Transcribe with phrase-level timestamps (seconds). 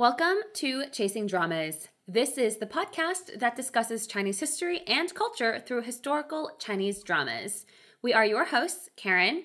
[0.00, 1.88] Welcome to Chasing Dramas.
[2.08, 7.66] This is the podcast that discusses Chinese history and culture through historical Chinese dramas.
[8.02, 9.44] We are your hosts, Karen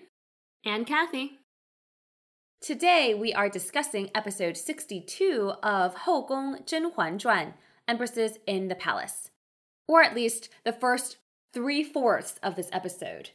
[0.64, 1.40] and Kathy.
[2.62, 8.76] Today we are discussing episode 62 of Hou Gong Zhen Huan Zhuan, Empresses in the
[8.76, 9.32] Palace,
[9.90, 11.18] or at least the first
[11.54, 13.32] three fourths of this episode.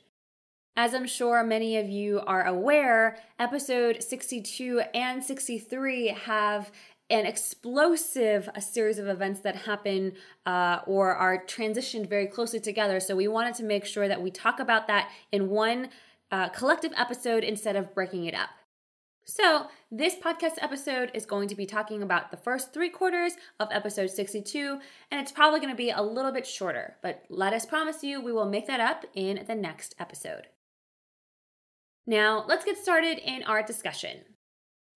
[0.74, 6.70] As I'm sure many of you are aware, episode 62 and 63 have
[7.10, 10.12] an explosive a series of events that happen
[10.46, 13.00] uh, or are transitioned very closely together.
[13.00, 15.88] So we wanted to make sure that we talk about that in one
[16.30, 18.50] uh, collective episode instead of breaking it up.
[19.26, 23.68] So, this podcast episode is going to be talking about the first three quarters of
[23.70, 24.80] episode 62,
[25.10, 28.20] and it's probably going to be a little bit shorter, but let us promise you
[28.20, 30.48] we will make that up in the next episode.
[32.06, 34.20] Now, let's get started in our discussion.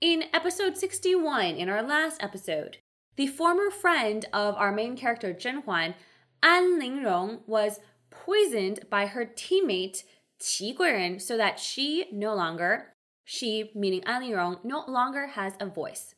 [0.04, 2.76] In episode 61, in our last episode,
[3.16, 5.94] the former friend of our main character Zhen Huan,
[6.42, 10.02] An Lingrong, was poisoned by her teammate
[10.38, 12.92] Qi Guiren so that she no longer,
[13.24, 16.14] she meaning An Lingrong, no longer has a voice.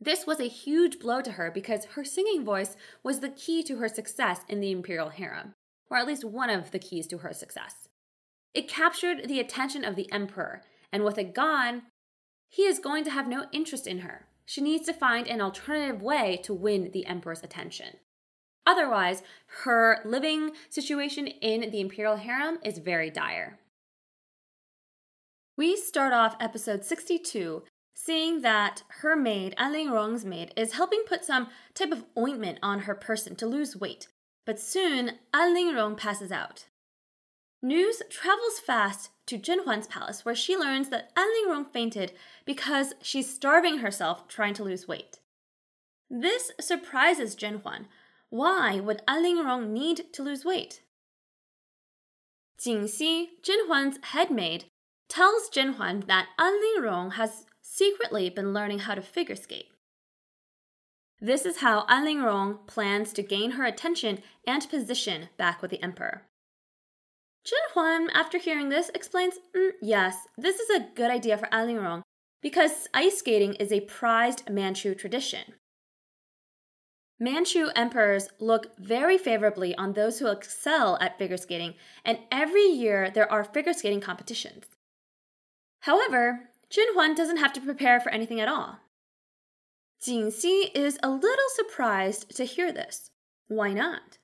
[0.00, 3.76] This was a huge blow to her because her singing voice was the key to
[3.76, 5.52] her success in the imperial harem,
[5.90, 7.86] or at least one of the keys to her success.
[8.54, 11.82] It captured the attention of the emperor, and with it gone,
[12.54, 14.26] he is going to have no interest in her.
[14.46, 17.96] She needs to find an alternative way to win the emperor's attention.
[18.64, 19.24] Otherwise,
[19.64, 23.58] her living situation in the imperial harem is very dire.
[25.56, 27.64] We start off episode 62
[27.96, 32.80] seeing that her maid, An Lingrong's maid, is helping put some type of ointment on
[32.80, 34.06] her person to lose weight.
[34.46, 36.66] But soon, An Lingrong passes out.
[37.64, 42.12] News travels fast to Zhen Huan's palace, where she learns that An Lingrong fainted
[42.44, 45.20] because she's starving herself trying to lose weight.
[46.10, 47.86] This surprises Zhen Huan.
[48.28, 50.82] Why would An Lingrong need to lose weight?
[52.60, 54.66] Jingxi, Zhen Huan's head maid,
[55.08, 59.70] tells Zhen Huan that An Lingrong has secretly been learning how to figure skate.
[61.18, 65.82] This is how An Lingrong plans to gain her attention and position back with the
[65.82, 66.24] emperor.
[67.44, 71.68] Zhen Huan, after hearing this, explains mm, yes, this is a good idea for An
[71.68, 72.02] Lingrong
[72.40, 75.54] because ice skating is a prized Manchu tradition.
[77.20, 81.74] Manchu emperors look very favorably on those who excel at figure skating,
[82.04, 84.64] and every year there are figure skating competitions.
[85.80, 88.78] However, Zhen Huan doesn't have to prepare for anything at all.
[90.02, 93.10] Jingxi is a little surprised to hear this.
[93.48, 94.18] Why not?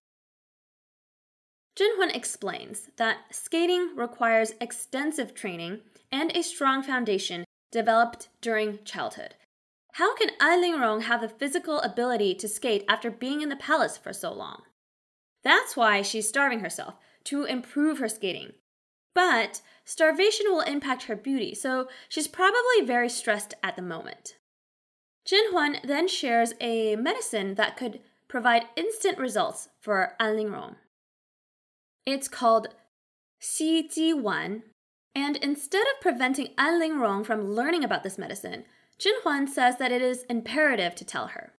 [1.76, 9.34] Zhen Huan explains that skating requires extensive training and a strong foundation developed during childhood.
[9.94, 13.96] How can An Lingrong have the physical ability to skate after being in the palace
[13.96, 14.62] for so long?
[15.42, 16.94] That's why she's starving herself,
[17.24, 18.52] to improve her skating.
[19.14, 24.36] But starvation will impact her beauty, so she's probably very stressed at the moment.
[25.26, 30.76] Zhen Huan then shares a medicine that could provide instant results for An Lingrong.
[32.10, 32.68] It's called
[33.38, 34.62] Xi Ji Wan.
[35.14, 38.64] And instead of preventing An Lingrong from learning about this medicine,
[38.98, 41.52] Zhen Huan says that it is imperative to tell her.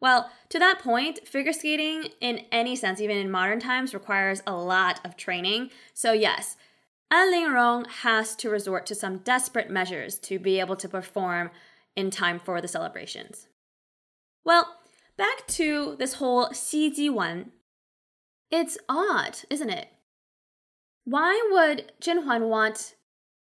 [0.00, 4.54] Well, to that point, figure skating in any sense, even in modern times, requires a
[4.54, 5.70] lot of training.
[5.92, 6.56] So, yes,
[7.10, 11.50] An Lingrong has to resort to some desperate measures to be able to perform
[11.96, 13.48] in time for the celebrations.
[14.44, 14.76] Well,
[15.16, 17.52] back to this whole Xi Ji Wan
[18.50, 19.88] it's odd, isn't it?
[21.04, 22.94] Why would Zhen Huan want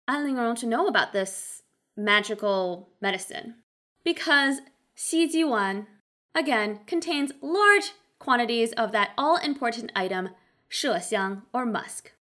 [0.07, 1.63] An Lingrong to know about this
[1.97, 3.57] magical medicine?
[4.05, 4.61] Because
[4.95, 5.87] Xi Ji Wan,
[6.35, 10.31] again, contains large quantities of that all important item,
[10.71, 12.13] Xiang or musk.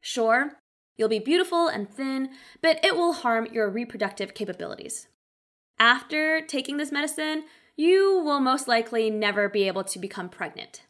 [0.00, 0.52] Sure,
[0.96, 2.30] you'll be beautiful and thin,
[2.60, 5.08] but it will harm your reproductive capabilities.
[5.78, 7.44] After taking this medicine,
[7.76, 10.82] you will most likely never be able to become pregnant.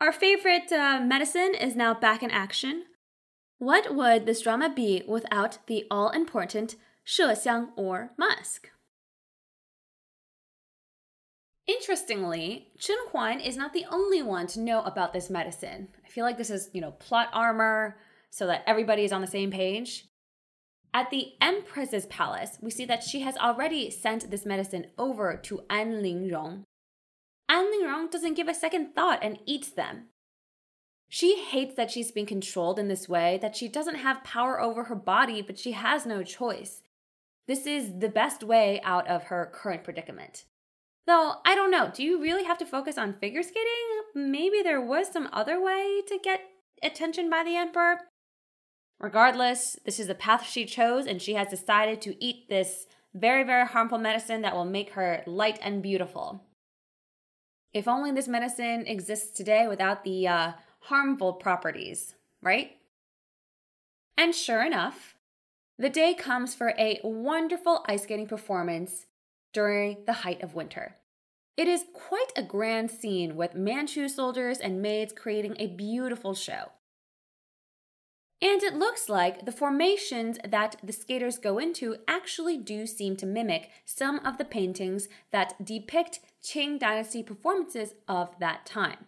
[0.00, 2.84] Our favorite uh, medicine is now back in action.
[3.58, 6.76] What would this drama be without the all important
[7.06, 8.70] Xiang or musk?
[11.66, 15.88] Interestingly, Zhen Huan is not the only one to know about this medicine.
[16.04, 17.96] I feel like this is, you know, plot armor
[18.28, 20.06] so that everybody is on the same page.
[20.92, 25.62] At the Empress's palace, we see that she has already sent this medicine over to
[25.70, 26.64] An Lingrong,
[27.48, 30.08] An Lingrong doesn't give a second thought and eats them.
[31.08, 34.84] She hates that she's being controlled in this way, that she doesn't have power over
[34.84, 36.82] her body, but she has no choice.
[37.46, 40.44] This is the best way out of her current predicament.
[41.06, 43.68] Though, I don't know, do you really have to focus on figure skating?
[44.14, 46.40] Maybe there was some other way to get
[46.82, 47.98] attention by the Emperor?
[48.98, 53.44] Regardless, this is the path she chose, and she has decided to eat this very,
[53.44, 56.42] very harmful medicine that will make her light and beautiful.
[57.74, 62.76] If only this medicine exists today without the uh, harmful properties, right?
[64.16, 65.16] And sure enough,
[65.76, 69.06] the day comes for a wonderful ice skating performance
[69.52, 70.96] during the height of winter.
[71.56, 76.70] It is quite a grand scene with Manchu soldiers and maids creating a beautiful show.
[78.40, 83.26] And it looks like the formations that the skaters go into actually do seem to
[83.26, 89.06] mimic some of the paintings that depict Qing Dynasty performances of that time.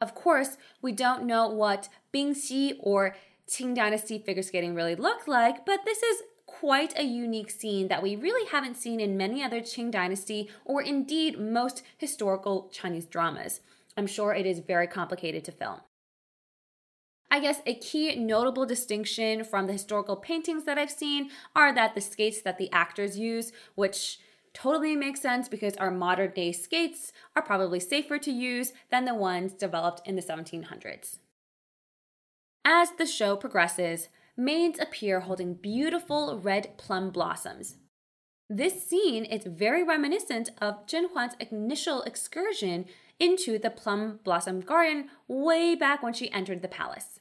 [0.00, 3.16] Of course, we don't know what Bingxi or
[3.48, 8.02] Qing Dynasty figure skating really looked like, but this is quite a unique scene that
[8.02, 13.60] we really haven't seen in many other Qing Dynasty or indeed most historical Chinese dramas.
[13.96, 15.80] I'm sure it is very complicated to film.
[17.30, 21.94] I guess a key notable distinction from the historical paintings that I've seen are that
[21.94, 24.18] the skates that the actors use, which
[24.54, 29.14] totally makes sense because our modern day skates are probably safer to use than the
[29.14, 31.18] ones developed in the 1700s.
[32.64, 37.76] As the show progresses, maids appear holding beautiful red plum blossoms.
[38.48, 42.86] This scene is very reminiscent of Zhen Huan's initial excursion
[43.20, 47.20] into the plum blossom garden way back when she entered the palace.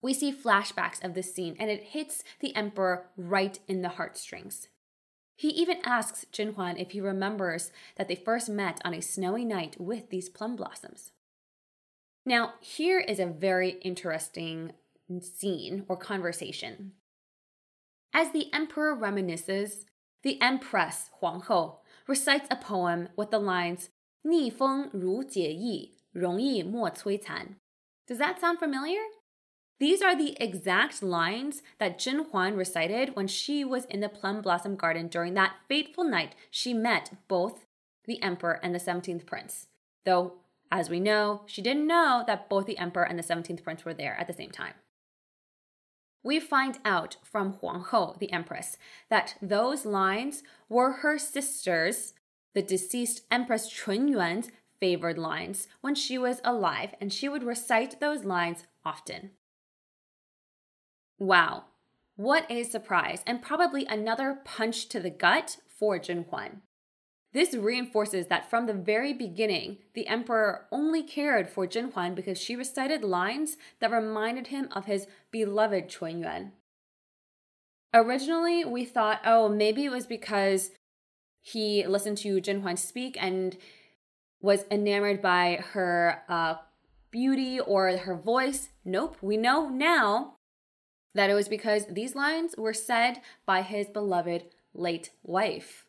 [0.00, 4.68] We see flashbacks of this scene and it hits the emperor right in the heartstrings.
[5.42, 9.44] He even asks Zhen Huan if he remembers that they first met on a snowy
[9.44, 11.10] night with these plum blossoms.
[12.24, 14.70] Now, here is a very interesting
[15.20, 16.92] scene or conversation.
[18.14, 19.84] As the emperor reminisces,
[20.22, 23.90] the empress Huang Hou recites a poem with the lines
[24.24, 27.56] "逆风如解意，容易莫摧残."
[28.06, 29.00] Does that sound familiar?
[29.82, 34.40] These are the exact lines that Zhen Huan recited when she was in the plum
[34.40, 37.66] blossom garden during that fateful night she met both
[38.04, 39.66] the emperor and the 17th prince.
[40.04, 40.34] Though,
[40.70, 43.92] as we know, she didn't know that both the emperor and the 17th prince were
[43.92, 44.74] there at the same time.
[46.22, 48.76] We find out from Huang Hou, the empress,
[49.10, 52.14] that those lines were her sister's,
[52.54, 54.48] the deceased Empress Chun Yuan's,
[54.78, 59.32] favored lines when she was alive, and she would recite those lines often.
[61.22, 61.66] Wow,
[62.16, 66.62] what a surprise, and probably another punch to the gut for Zhen Huan.
[67.32, 72.38] This reinforces that from the very beginning, the emperor only cared for Zhen Huan because
[72.38, 76.54] she recited lines that reminded him of his beloved Chun Yuan.
[77.94, 80.72] Originally, we thought, oh, maybe it was because
[81.40, 83.56] he listened to Zhen Huan speak and
[84.40, 86.56] was enamored by her uh,
[87.12, 88.70] beauty or her voice.
[88.84, 90.38] Nope, we know now
[91.14, 94.44] that it was because these lines were said by his beloved
[94.74, 95.86] late wife.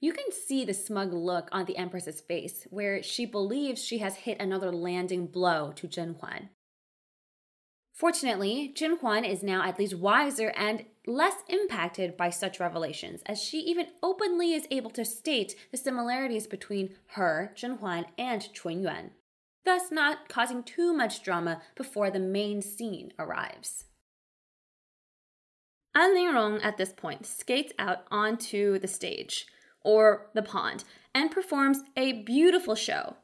[0.00, 4.16] You can see the smug look on the Empress's face, where she believes she has
[4.16, 6.50] hit another landing blow to Zhen Huan.
[7.94, 13.42] Fortunately, Zhen Huan is now at least wiser and less impacted by such revelations, as
[13.42, 18.82] she even openly is able to state the similarities between her, Zhen Huan, and Chun
[18.82, 19.12] Yuan,
[19.64, 23.84] thus not causing too much drama before the main scene arrives.
[25.94, 29.46] An Lingrong at this point skates out onto the stage,
[29.82, 30.84] or the pond,
[31.14, 33.16] and performs a beautiful show.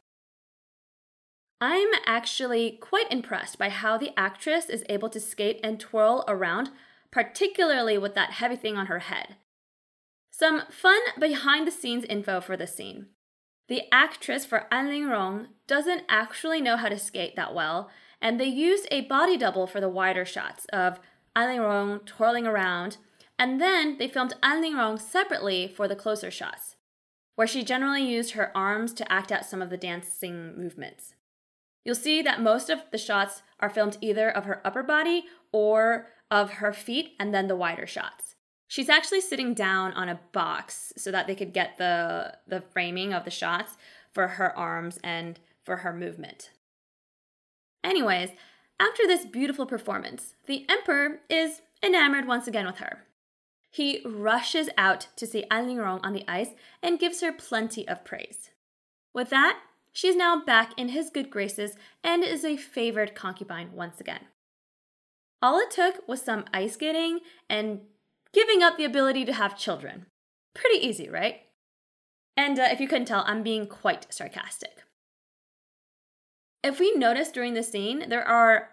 [1.61, 6.71] I'm actually quite impressed by how the actress is able to skate and twirl around,
[7.11, 9.37] particularly with that heavy thing on her head.
[10.31, 13.09] Some fun behind the scenes info for this scene.
[13.69, 17.91] The actress for An Lingrong doesn't actually know how to skate that well,
[18.23, 20.99] and they used a body double for the wider shots of
[21.37, 22.99] an Lingrong twirling around,
[23.39, 26.77] and then they filmed An Lingrong separately for the closer shots,
[27.37, 31.15] where she generally used her arms to act out some of the dancing movements.
[31.85, 36.09] You'll see that most of the shots are filmed either of her upper body or
[36.31, 38.35] of her feet and then the wider shots.
[38.69, 43.13] She's actually sitting down on a box so that they could get the the framing
[43.13, 43.77] of the shots
[44.13, 46.51] for her arms and for her movement.
[47.83, 48.31] Anyways,
[48.81, 53.05] after this beautiful performance, the emperor is enamored once again with her.
[53.71, 56.51] He rushes out to see An Lingrong on the ice
[56.83, 58.51] and gives her plenty of praise.
[59.15, 59.61] With that,
[59.93, 64.27] she is now back in his good graces and is a favored concubine once again.
[65.43, 67.81] All it took was some ice skating and
[68.33, 70.07] giving up the ability to have children.
[70.55, 71.43] Pretty easy, right?
[72.37, 74.85] And uh, if you couldn't tell, I'm being quite sarcastic.
[76.62, 78.71] If we notice during the scene, there are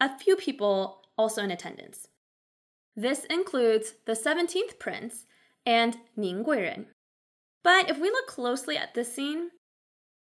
[0.00, 2.08] a few people also in attendance.
[2.96, 5.26] This includes the 17th prince
[5.64, 6.86] and Ning Guiren.
[7.62, 9.50] But if we look closely at this scene,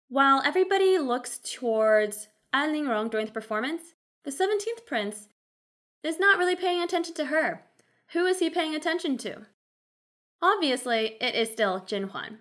[0.10, 3.94] while everybody looks towards An Lingrong during the performance,
[4.24, 5.28] the 17th prince
[6.04, 7.64] is not really paying attention to her.
[8.14, 9.48] Who is he paying attention to?
[10.42, 12.40] Obviously, it is still Zhen Huan.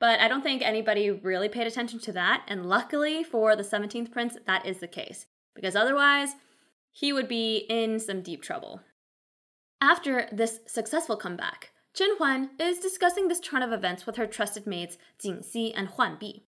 [0.00, 4.12] But I don't think anybody really paid attention to that, and luckily for the 17th
[4.12, 6.30] prince, that is the case, because otherwise,
[6.92, 8.80] he would be in some deep trouble.
[9.80, 14.66] After this successful comeback, Zhen Huan is discussing this turn of events with her trusted
[14.66, 16.42] maids Jing Xi and Huan Bi.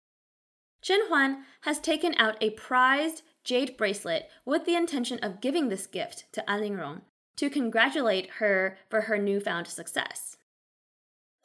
[0.82, 5.86] Zhen Huan has taken out a prized jade bracelet with the intention of giving this
[5.86, 7.02] gift to An Lingrong
[7.36, 10.36] to congratulate her for her newfound success.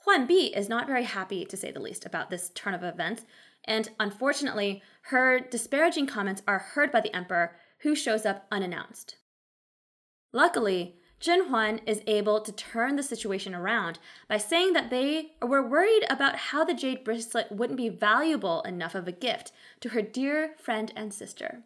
[0.06, 3.26] Huan Bi is not very happy, to say the least, about this turn of events,
[3.64, 9.16] and unfortunately, her disparaging comments are heard by the emperor, who shows up unannounced.
[10.32, 13.98] Luckily, Zhen Huan is able to turn the situation around
[14.28, 18.96] by saying that they were worried about how the jade bracelet wouldn't be valuable enough
[18.96, 21.64] of a gift to her dear friend and sister.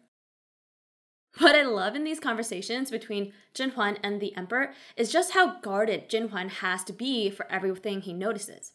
[1.38, 5.60] What I love in these conversations between Zhen Huan and the emperor is just how
[5.60, 8.72] guarded Zhen Huan has to be for everything he notices.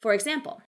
[0.00, 0.62] For example,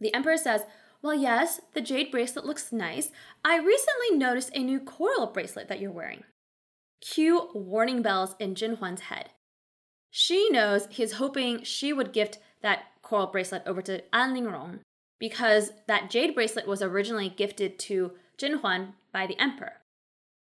[0.00, 0.62] the emperor says,
[1.02, 3.10] Well, yes, the jade bracelet looks nice.
[3.44, 6.24] I recently noticed a new coral bracelet that you're wearing.
[7.00, 9.30] Cue warning bells in Zhen Huan's head.
[10.10, 14.80] She knows he's hoping she would gift that coral bracelet over to An Lingrong
[15.18, 19.81] because that jade bracelet was originally gifted to Zhen Huan by the emperor.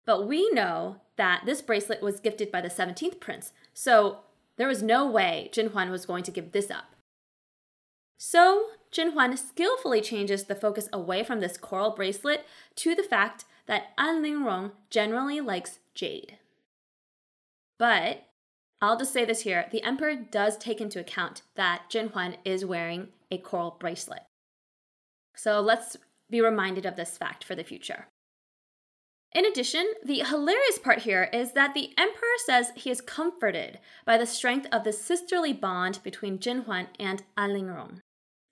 [0.05, 4.19] But we know that this bracelet was gifted by the 17th prince, so
[4.57, 6.95] there was no way Zhen Huan was going to give this up.
[8.17, 12.45] So, Zhen Huan skillfully changes the focus away from this coral bracelet
[12.75, 16.37] to the fact that An Lingrong generally likes jade.
[17.77, 18.27] But
[18.81, 22.63] I'll just say this here the emperor does take into account that Zhen Huan is
[22.63, 24.23] wearing a coral bracelet.
[25.35, 25.97] So let's
[26.29, 28.07] be reminded of this fact for the future.
[29.35, 34.17] In addition, the hilarious part here is that the emperor says he is comforted by
[34.17, 37.99] the strength of the sisterly bond between Zhen Huan and An Lingrong.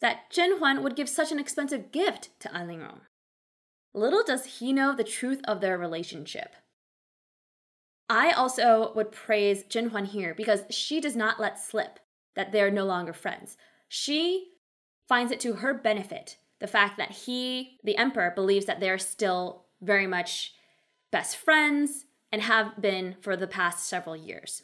[0.02, 3.00] That Zhen Huan would give such an expensive gift to An Lingrong.
[3.94, 6.54] Little does he know the truth of their relationship.
[8.10, 12.02] I also would praise Zhen Huan here because she does not let slip
[12.36, 13.56] that they're no longer friends.
[13.88, 14.50] She
[15.08, 19.64] finds it to her benefit the fact that he, the emperor, believes that they're still
[19.82, 20.54] very much
[21.14, 24.64] best friends and have been for the past several years.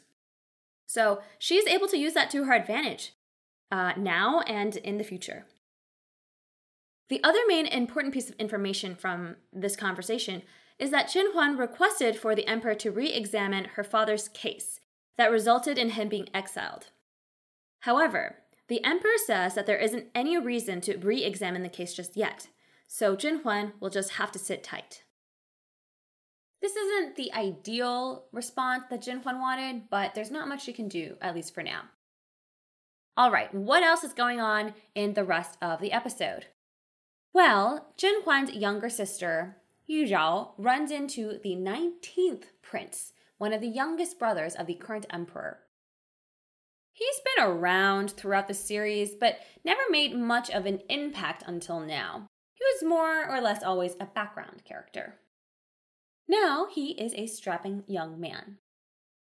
[0.86, 3.12] So she's able to use that to her advantage
[3.70, 5.46] uh, now and in the future.
[7.08, 10.42] The other main important piece of information from this conversation
[10.80, 14.80] is that Zhen Huan requested for the emperor to re examine her father's case
[15.16, 16.86] that resulted in him being exiled.
[17.80, 22.16] However, the emperor says that there isn't any reason to re examine the case just
[22.16, 22.48] yet,
[22.88, 25.04] so Zhen Huan will just have to sit tight.
[26.60, 30.88] This isn't the ideal response that Zhen Huan wanted, but there's not much she can
[30.88, 31.84] do, at least for now.
[33.16, 36.46] All right, what else is going on in the rest of the episode?
[37.32, 43.68] Well, Zhen Huan's younger sister, Yu Zhao, runs into the 19th prince, one of the
[43.68, 45.60] youngest brothers of the current emperor.
[46.92, 52.26] He's been around throughout the series, but never made much of an impact until now.
[52.54, 55.14] He was more or less always a background character.
[56.30, 58.58] Now he is a strapping young man.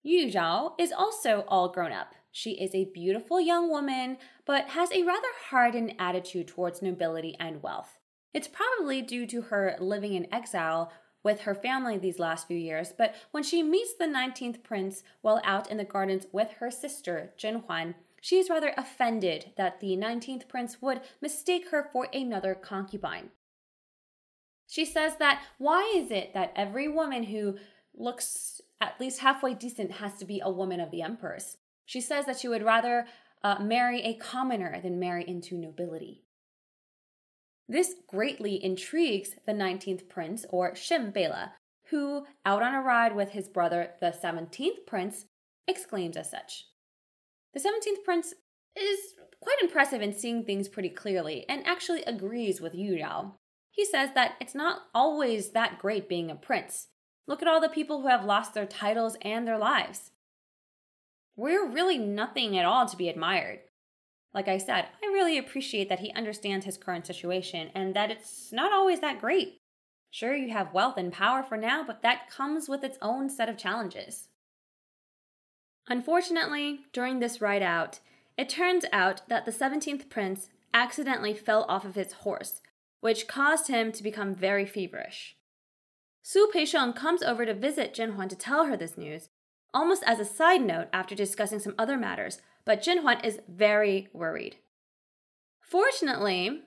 [0.04, 2.14] Yu Zhao is also all grown up.
[2.32, 7.64] She is a beautiful young woman, but has a rather hardened attitude towards nobility and
[7.64, 7.98] wealth.
[8.32, 12.94] It's probably due to her living in exile with her family these last few years,
[12.96, 17.34] but when she meets the 19th prince while out in the gardens with her sister,
[17.40, 22.54] Zhen Huan, she is rather offended that the 19th prince would mistake her for another
[22.54, 23.32] concubine.
[24.74, 27.58] She says that why is it that every woman who
[27.94, 31.58] looks at least halfway decent has to be a woman of the emperor's?
[31.86, 33.06] She says that she would rather
[33.44, 36.24] uh, marry a commoner than marry into nobility.
[37.70, 41.52] This greatly intrigues the 19th prince, or Shen Beile,
[41.92, 45.26] who, out on a ride with his brother, the 17th prince,
[45.68, 46.66] exclaims as such.
[47.54, 48.34] The 17th prince
[48.76, 49.00] is
[49.40, 53.34] quite impressive in seeing things pretty clearly and actually agrees with Yu Zhao.
[53.74, 56.90] He says that it's not always that great being a prince.
[57.26, 60.12] Look at all the people who have lost their titles and their lives.
[61.36, 63.62] we're really nothing at all to be admired.
[64.36, 68.52] Like I said, I really appreciate that he understands his current situation and that it's
[68.52, 69.58] not always that great.
[70.12, 73.50] Sure, you have wealth and power for now, but that comes with its own set
[73.50, 74.28] of challenges.
[75.88, 78.00] Unfortunately, during this ride out,
[78.38, 82.62] it turns out that the 17th prince accidentally fell off of his horse,
[83.04, 85.36] which caused him to become very feverish.
[86.22, 89.28] Su Peisheng comes over to visit Zhen Huan to tell her this news,
[89.74, 94.08] almost as a side note after discussing some other matters, but Zhen Huan is very
[94.14, 94.56] worried.
[95.60, 96.62] Fortunately,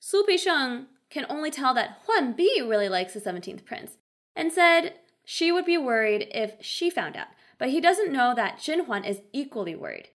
[0.00, 3.98] Su Peisheng can only tell that Huan Bi really likes the 17th prince
[4.34, 4.94] and said
[5.26, 7.28] she would be worried if she found out,
[7.58, 10.08] but he doesn't know that Zhen Huan is equally worried.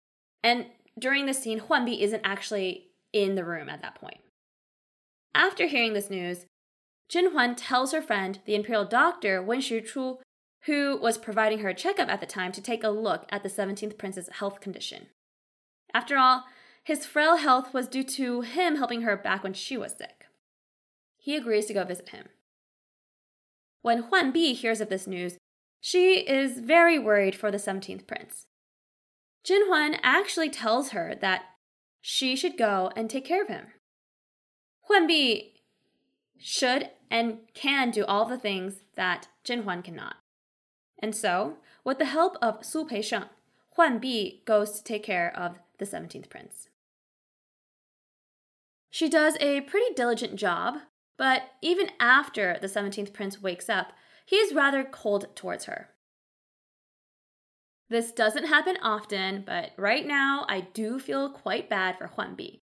[0.44, 0.65] And
[0.98, 4.22] during the scene, Huan Bi isn't actually in the room at that point.
[5.34, 6.46] After hearing this news,
[7.10, 10.18] Zhen Huan tells her friend, the imperial doctor Wen Shichu,
[10.66, 13.50] who was providing her a checkup at the time, to take a look at the
[13.50, 15.08] 17th prince's health condition.
[15.94, 16.46] After all,
[16.84, 20.26] his frail health was due to him helping her back when she was sick.
[21.18, 22.28] He agrees to go visit him.
[23.82, 25.38] When Huan Bi hears of this news,
[25.80, 28.46] she is very worried for the 17th prince.
[29.44, 31.44] Zhen Huan actually tells her that
[32.00, 33.68] she should go and take care of him.
[34.91, 35.51] Huan Bi
[36.38, 40.17] should and can do all the things that Zhen Huan cannot.
[41.00, 43.29] And so, with the help of Su Peisheng,
[43.77, 46.67] Huan Bi goes to take care of the 17th prince.
[48.89, 50.79] She does a pretty diligent job,
[51.17, 53.93] but even after the 17th prince wakes up,
[54.25, 55.91] he is rather cold towards her.
[57.89, 62.60] This doesn't happen often, but right now I do feel quite bad for Huan Bi.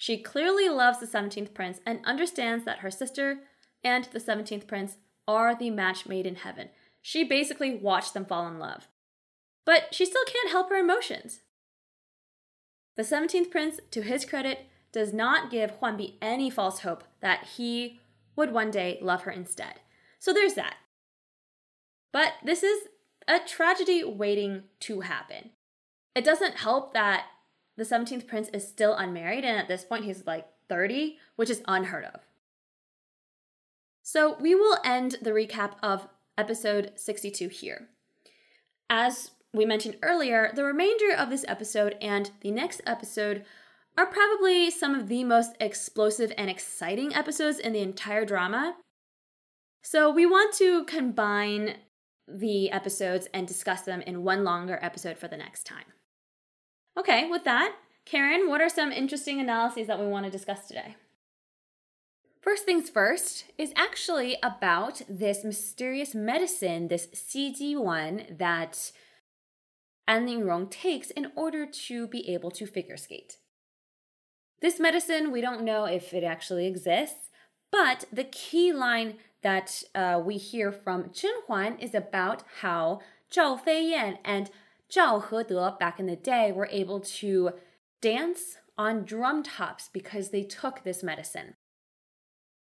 [0.00, 3.40] She clearly loves the 17th prince and understands that her sister
[3.84, 4.96] and the 17th prince
[5.28, 6.70] are the match made in heaven.
[7.02, 8.88] She basically watched them fall in love.
[9.66, 11.40] But she still can't help her emotions.
[12.96, 17.48] The 17th prince, to his credit, does not give Huan Bi any false hope that
[17.58, 18.00] he
[18.36, 19.80] would one day love her instead.
[20.18, 20.76] So there's that.
[22.10, 22.88] But this is
[23.28, 25.50] a tragedy waiting to happen.
[26.14, 27.26] It doesn't help that
[27.80, 31.62] the 17th prince is still unmarried, and at this point he's like 30, which is
[31.66, 32.20] unheard of.
[34.02, 37.88] So we will end the recap of episode 62 here.
[38.90, 43.46] As we mentioned earlier, the remainder of this episode and the next episode
[43.96, 48.76] are probably some of the most explosive and exciting episodes in the entire drama.
[49.82, 51.76] So we want to combine
[52.28, 55.86] the episodes and discuss them in one longer episode for the next time.
[56.98, 57.74] Okay, with that,
[58.04, 60.96] Karen, what are some interesting analyses that we want to discuss today?
[62.40, 68.92] First things first is actually about this mysterious medicine, this Xi Ji Wan that
[70.08, 73.36] An Lingrong takes in order to be able to figure skate.
[74.62, 77.28] This medicine, we don't know if it actually exists,
[77.70, 83.00] but the key line that uh, we hear from Zhen Huan is about how
[83.30, 84.50] Zhao Feiyan and
[84.90, 87.52] Zhao Hede back in the day were able to
[88.00, 91.54] dance on drum tops because they took this medicine.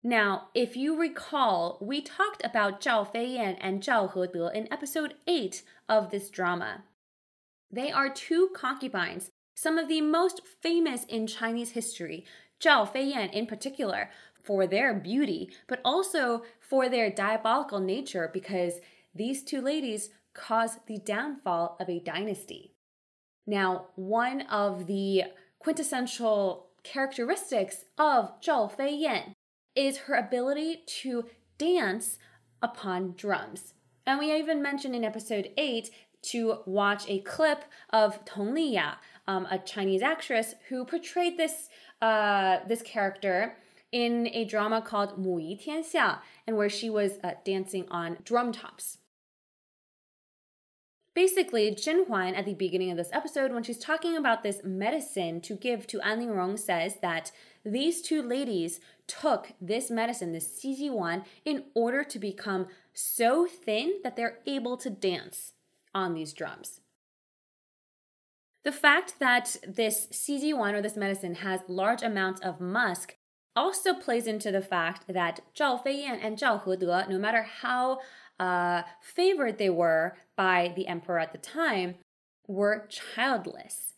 [0.04, 5.62] Now, if you recall, we talked about Zhao Feiyan and Zhao Hede in episode 8
[5.88, 6.84] of this drama.
[7.71, 12.26] They are two concubines, some of the most famous in Chinese history,
[12.60, 14.10] Zhao Feiyan in particular,
[14.43, 18.80] for their beauty, but also for their diabolical nature because
[19.13, 22.73] these two ladies caused the downfall of a dynasty.
[23.45, 25.23] Now, one of the
[25.59, 29.33] quintessential characteristics of Zhao Feiyan
[29.75, 31.25] is her ability to
[31.57, 32.17] dance
[32.61, 33.73] upon drums.
[34.05, 35.89] And we even mentioned in episode 8
[36.23, 38.95] to watch a clip of Tong Liya,
[39.27, 41.69] um, a Chinese actress who portrayed this
[42.01, 43.57] uh, this character
[43.91, 48.17] in a drama called Mu Yi Tian Xia, and where she was uh, dancing on
[48.23, 48.97] drum tops.
[51.13, 55.41] Basically, Zhen Huan at the beginning of this episode, when she's talking about this medicine
[55.41, 57.32] to give to An Lingrong, says that
[57.65, 63.45] these two ladies took this medicine, this Xi Ji Wan, in order to become so
[63.45, 65.52] thin that they're able to dance
[65.93, 66.80] on these drums.
[68.63, 73.17] The fact that this Xi Ji Wan or this medicine has large amounts of musk
[73.54, 78.00] also plays into the fact that Zhao Feiyan and Zhao Hede, no matter how
[78.41, 81.95] uh, favored they were by the emperor at the time,
[82.47, 83.93] were childless.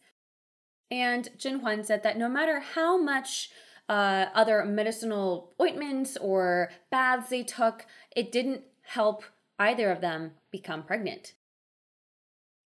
[0.92, 3.50] And Zhen Huan said that no matter how much
[3.88, 9.24] uh, other medicinal ointments or baths they took, it didn't help
[9.58, 11.34] either of them become pregnant.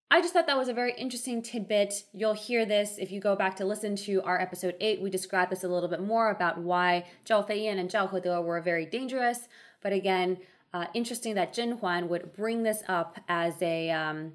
[0.10, 2.06] I just thought that was a very interesting tidbit.
[2.12, 5.02] You'll hear this if you go back to listen to our episode 8.
[5.02, 8.62] We described this a little bit more about why Zhao Feiyan and Zhao Hede were
[8.62, 9.48] very dangerous.
[9.84, 10.38] But again,
[10.74, 14.34] uh, interesting that Zhen Huan would bring this up as a um,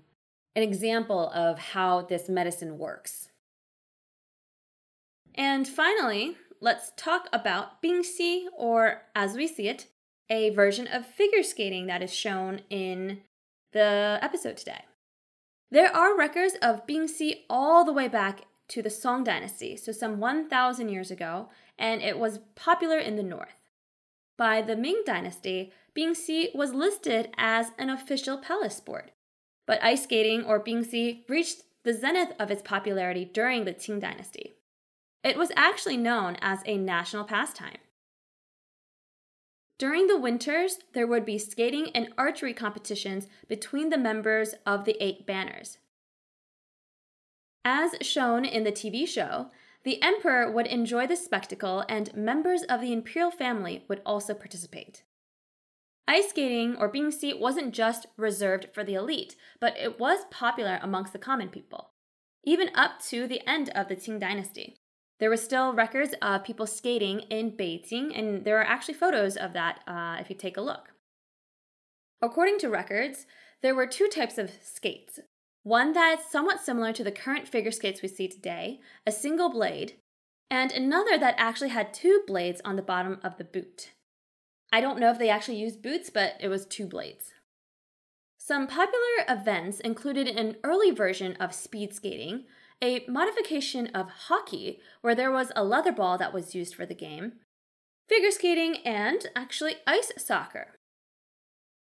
[0.55, 3.29] an example of how this medicine works.
[5.35, 9.87] And finally, let's talk about Bingxi, or as we see it,
[10.29, 13.21] a version of figure skating that is shown in
[13.73, 14.85] the episode today.
[15.71, 20.21] There are records of Bingxi all the way back to the Song Dynasty, so some
[20.21, 23.62] 1,000 years ago, and it was popular in the north.
[24.37, 29.11] By the Ming Dynasty, Bingxi was listed as an official palace sport,
[29.67, 34.55] but ice skating or Bingxi reached the zenith of its popularity during the Qing Dynasty.
[35.23, 37.79] It was actually known as a national pastime.
[39.79, 44.97] During the winters, there would be skating and archery competitions between the members of the
[45.03, 45.79] Eight Banners.
[47.65, 49.51] As shown in the TV show,
[49.85, 55.03] the emperor would enjoy the spectacle and members of the imperial family would also participate.
[56.07, 61.13] Ice skating or bingxi wasn't just reserved for the elite, but it was popular amongst
[61.13, 61.91] the common people,
[62.45, 64.77] even up to the end of the Qing dynasty.
[65.21, 69.53] There were still records of people skating in Beijing, and there are actually photos of
[69.53, 70.89] that uh, if you take a look.
[72.21, 73.27] According to records,
[73.63, 75.21] there were two types of skates.
[75.63, 79.95] One that's somewhat similar to the current figure skates we see today, a single blade,
[80.51, 83.93] and another that actually had two blades on the bottom of the boot.
[84.73, 87.33] I don't know if they actually used boots, but it was two blades.
[88.39, 92.45] Some popular events included an early version of speed skating,
[92.83, 96.95] a modification of hockey where there was a leather ball that was used for the
[96.95, 97.35] game,
[98.09, 100.75] figure skating, and actually ice soccer.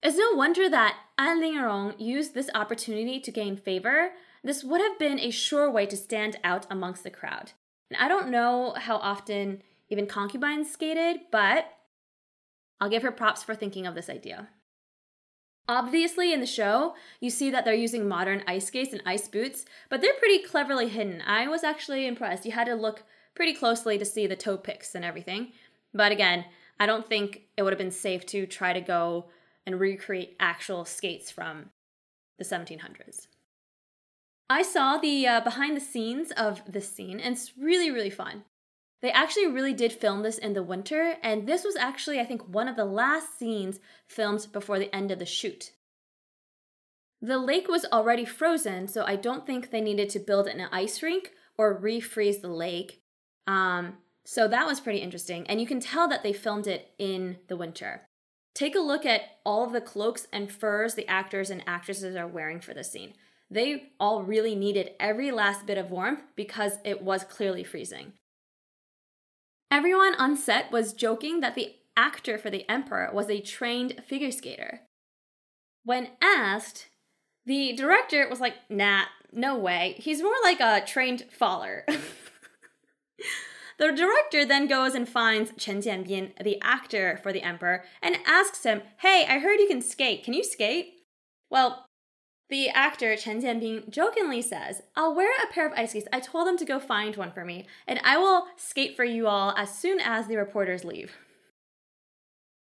[0.03, 4.11] It's no wonder that An Lingrong used this opportunity to gain favor.
[4.43, 7.53] This would have been a sure way to stand out amongst the crowd.
[7.89, 11.67] And I don't know how often even concubines skated, but
[12.81, 14.49] I'll give her props for thinking of this idea.
[15.69, 19.65] Obviously, in the show, you see that they're using modern ice skates and ice boots,
[19.89, 21.23] but they're pretty cleverly hidden.
[21.25, 22.45] I was actually impressed.
[22.45, 23.05] You had to look
[23.37, 25.53] pretty closely to see the toe picks and everything.
[25.95, 26.47] But again,
[26.81, 29.27] I don't think it would have been safe to try to go
[29.67, 31.71] and recreate actual skates from
[32.39, 33.27] the 1700s.
[34.51, 38.45] I saw the uh, behind the scenes of this scene, and it's really, really fun.
[39.01, 42.47] They actually really did film this in the winter, and this was actually, I think,
[42.47, 45.73] one of the last scenes filmed before the end of the shoot.
[47.21, 51.03] The lake was already frozen, so I don't think they needed to build an ice
[51.03, 53.01] rink or refreeze the lake.
[53.47, 57.39] Um, so that was pretty interesting, and you can tell that they filmed it in
[57.49, 58.03] the winter.
[58.55, 62.27] Take a look at all of the cloaks and furs the actors and actresses are
[62.27, 63.15] wearing for this scene.
[63.51, 68.13] They all really needed every last bit of warmth because it was clearly freezing.
[69.71, 74.31] Everyone on set was joking that the actor for the Emperor was a trained figure
[74.31, 74.81] skater.
[75.85, 76.89] When asked,
[77.47, 79.97] the director was like, nah, no way.
[79.99, 81.87] He's more like a trained faller.
[83.87, 88.63] the director then goes and finds Chen Jianbin, the actor for the Emperor, and asks
[88.63, 90.23] him, hey, I heard you can skate.
[90.23, 90.95] Can you skate?
[91.51, 91.87] Well,
[92.49, 96.07] the actor Chen Jianbin jokingly says, I'll wear a pair of ice skates.
[96.13, 99.27] I told them to go find one for me, and I will skate for you
[99.27, 101.17] all as soon as the reporters leave.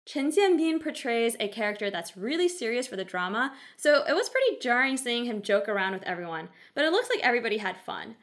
[0.05, 4.57] Chen Jianbin portrays a character that's really serious for the drama, so it was pretty
[4.61, 8.15] jarring seeing him joke around with everyone, but it looks like everybody had fun.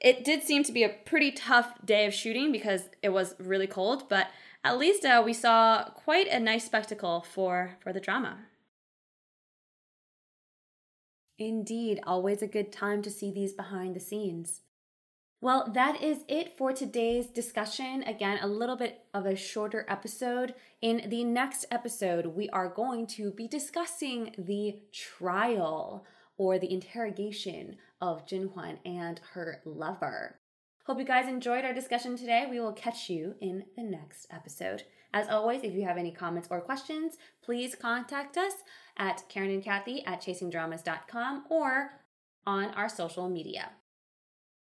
[0.00, 3.66] It did seem to be a pretty tough day of shooting because it was really
[3.66, 4.28] cold, but
[4.62, 8.38] at least uh, we saw quite a nice spectacle for, for the drama.
[11.38, 14.62] Indeed, always a good time to see these behind the scenes.
[15.40, 18.02] Well, that is it for today's discussion.
[18.02, 20.54] Again, a little bit of a shorter episode.
[20.80, 26.06] In the next episode, we are going to be discussing the trial
[26.38, 30.40] or the interrogation of Zhen Huan and her lover.
[30.86, 32.46] Hope you guys enjoyed our discussion today.
[32.48, 34.84] We will catch you in the next episode.
[35.12, 38.52] As always, if you have any comments or questions, please contact us
[38.96, 42.00] at Karen and Kathy at chasingdramas.com or
[42.46, 43.70] on our social media.